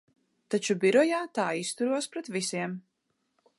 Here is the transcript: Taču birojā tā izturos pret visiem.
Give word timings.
Taču 0.53 0.75
birojā 0.85 1.19
tā 1.39 1.45
izturos 1.65 2.11
pret 2.15 2.33
visiem. 2.39 2.77